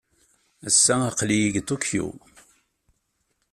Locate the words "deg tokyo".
1.55-2.07